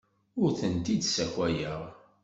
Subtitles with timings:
[0.41, 1.81] Ur tent-id-ssakayeɣ.